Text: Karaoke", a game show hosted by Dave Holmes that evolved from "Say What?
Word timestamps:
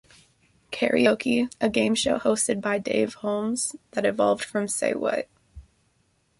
Karaoke", 0.71 1.47
a 1.61 1.69
game 1.69 1.93
show 1.93 2.17
hosted 2.17 2.59
by 2.59 2.79
Dave 2.79 3.13
Holmes 3.13 3.75
that 3.91 4.03
evolved 4.03 4.43
from 4.43 4.67
"Say 4.67 4.95
What? 4.95 5.27